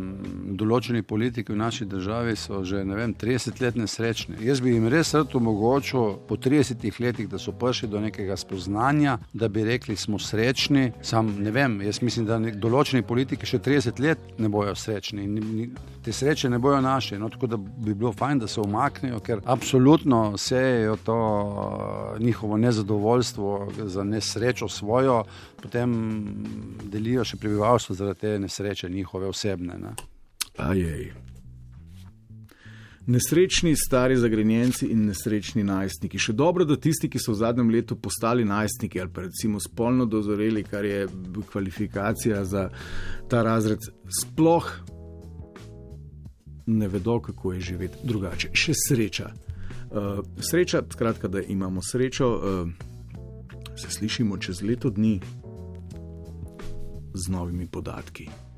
določeni 0.55 1.03
politiki 1.03 1.53
v 1.53 1.59
naši 1.59 1.85
državi 1.85 2.37
so 2.37 2.63
že 2.65 2.85
ne 2.85 2.95
vem, 2.95 3.15
30 3.15 3.61
let 3.61 3.77
nesrečni. 3.77 4.39
Jaz 4.41 4.61
bi 4.61 4.77
jim 4.77 4.87
res 4.89 5.11
rad 5.15 5.35
omogočil 5.35 6.17
po 6.29 6.37
30 6.37 6.87
letih, 7.01 7.29
da 7.29 7.39
so 7.39 7.53
prišli 7.53 7.89
do 7.89 8.01
nekega 8.01 8.37
spoznanja, 8.37 9.19
da 9.33 9.49
bi 9.49 9.65
rekli, 9.65 9.97
smo 9.97 10.19
srečni. 10.19 10.93
Sam 11.03 11.35
ne 11.43 11.51
vem, 11.51 11.81
jaz 11.83 11.99
mislim, 12.03 12.27
da 12.27 12.39
nek, 12.39 12.57
določeni 12.63 13.03
politiki 13.03 13.47
še 13.47 13.59
30 13.59 14.01
let 14.01 14.39
ne 14.39 14.49
bojo 14.49 14.75
srečni 14.75 15.25
in 15.25 15.35
ni- 15.35 15.71
te 16.07 16.13
sreče 16.13 16.49
ne 16.49 16.59
bojo 16.59 16.81
naše. 16.81 17.19
No, 17.19 17.29
tako 17.29 17.47
da 17.47 17.57
bi 17.57 17.95
bilo 17.95 18.13
fajn, 18.13 18.36
da 18.39 18.49
se 18.49 18.61
umaknejo, 18.61 19.21
ker 19.21 19.41
absolutno 19.45 20.39
sejejo 20.39 20.97
to 20.97 21.19
eh, 22.17 22.23
njihovo 22.25 22.57
nezadovoljstvo 22.57 23.73
za 23.85 24.05
nesrečo 24.05 24.69
svojo, 24.69 25.25
potem 25.63 25.95
delijo 26.83 27.25
še 27.25 27.37
prebivalstvo 27.37 27.95
zaradi 27.95 28.21
te 28.21 28.39
nesreče 28.39 28.89
njihove 28.89 29.27
osebne. 29.27 29.79
Ne. 29.79 29.95
Ajej. 30.57 31.13
Nesrečni 33.07 33.77
stari 33.77 34.17
zagrenjenci 34.19 34.89
in 34.91 35.05
nesrečni 35.07 35.63
najstniki. 35.63 36.19
Še 36.19 36.33
dobro, 36.35 36.65
da 36.67 36.75
tisti, 36.75 37.07
ki 37.07 37.21
so 37.23 37.37
v 37.37 37.39
zadnjem 37.39 37.71
letu 37.71 37.95
postali 38.03 38.45
najstniki 38.45 39.01
ali 39.01 39.13
pa 39.15 39.23
recimo 39.29 39.61
spolno 39.63 40.09
dozoreli, 40.11 40.65
kar 40.67 40.85
je 40.85 41.07
kvalifikacija 41.53 42.43
za 42.45 42.67
ta 43.31 43.45
razred, 43.47 43.87
sploh 44.11 44.73
ne 46.67 46.89
vedo, 46.89 47.21
kako 47.21 47.53
je 47.53 47.61
živeti 47.61 47.99
drugače. 48.05 48.51
Še 48.53 48.73
sreča. 48.89 49.31
Uh, 49.87 50.25
sreča, 50.41 50.83
skratka, 50.93 51.29
da 51.29 51.41
imamo 51.41 51.81
srečo, 51.83 52.31
uh, 52.35 52.69
se 53.77 53.91
slišimo 53.91 54.39
čez 54.39 54.63
leto 54.63 54.91
dni 54.91 55.21
z 57.15 57.29
novimi 57.29 57.67
podatki. 57.67 58.29